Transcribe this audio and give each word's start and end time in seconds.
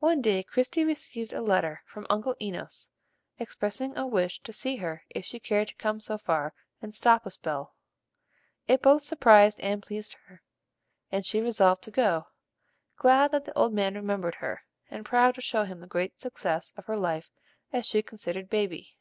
One 0.00 0.20
day 0.20 0.42
Christie 0.42 0.84
received 0.84 1.32
a 1.32 1.40
letter 1.40 1.82
from 1.86 2.06
Uncle 2.10 2.36
Enos 2.38 2.90
expressing 3.38 3.96
a 3.96 4.06
wish 4.06 4.40
to 4.42 4.52
see 4.52 4.76
her 4.76 5.04
if 5.08 5.24
she 5.24 5.40
cared 5.40 5.68
to 5.68 5.74
come 5.76 6.00
so 6.02 6.18
far 6.18 6.52
and 6.82 6.94
"stop 6.94 7.24
a 7.24 7.30
spell." 7.30 7.74
It 8.66 8.82
both 8.82 9.02
surprised 9.04 9.58
and 9.60 9.82
pleased 9.82 10.16
her, 10.26 10.42
and 11.10 11.24
she 11.24 11.40
resolved 11.40 11.80
to 11.84 11.90
go, 11.90 12.26
glad 12.98 13.30
that 13.30 13.46
the 13.46 13.56
old 13.56 13.72
man 13.72 13.94
remembered 13.94 14.34
her, 14.34 14.64
and 14.90 15.02
proud 15.06 15.34
to 15.36 15.40
show 15.40 15.64
him 15.64 15.80
the 15.80 15.86
great 15.86 16.20
success 16.20 16.74
of 16.76 16.84
her 16.84 16.98
life, 16.98 17.30
as 17.72 17.86
she 17.86 18.02
considered 18.02 18.50
Baby. 18.50 18.98